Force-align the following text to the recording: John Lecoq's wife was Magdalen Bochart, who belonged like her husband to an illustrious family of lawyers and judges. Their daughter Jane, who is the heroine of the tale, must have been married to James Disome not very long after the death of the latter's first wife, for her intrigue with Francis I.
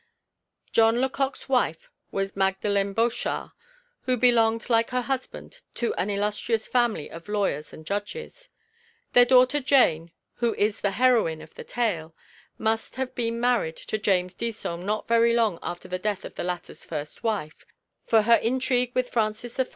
John 0.71 0.99
Lecoq's 0.99 1.47
wife 1.47 1.87
was 2.09 2.35
Magdalen 2.35 2.95
Bochart, 2.95 3.51
who 4.05 4.17
belonged 4.17 4.67
like 4.67 4.89
her 4.89 5.03
husband 5.03 5.61
to 5.75 5.93
an 5.93 6.09
illustrious 6.09 6.67
family 6.67 7.11
of 7.11 7.27
lawyers 7.29 7.71
and 7.71 7.85
judges. 7.85 8.49
Their 9.13 9.25
daughter 9.25 9.59
Jane, 9.59 10.11
who 10.37 10.55
is 10.55 10.81
the 10.81 10.89
heroine 10.97 11.39
of 11.39 11.53
the 11.53 11.63
tale, 11.63 12.15
must 12.57 12.95
have 12.95 13.13
been 13.13 13.39
married 13.39 13.77
to 13.77 13.99
James 13.99 14.33
Disome 14.33 14.85
not 14.87 15.07
very 15.07 15.35
long 15.35 15.59
after 15.61 15.87
the 15.87 15.99
death 15.99 16.25
of 16.25 16.33
the 16.33 16.43
latter's 16.43 16.83
first 16.83 17.21
wife, 17.21 17.63
for 18.03 18.23
her 18.23 18.37
intrigue 18.37 18.93
with 18.95 19.07
Francis 19.09 19.59
I. 19.59 19.67